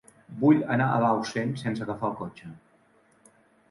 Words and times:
Vull 0.43 0.63
anar 0.77 0.87
a 0.95 1.03
Bausen 1.05 1.53
sense 1.63 1.87
agafar 1.87 2.13
el 2.13 2.19
cotxe. 2.25 2.53